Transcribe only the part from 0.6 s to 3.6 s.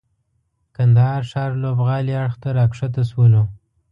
کندهار ښار لوبغالي اړخ ته راکښته سولو.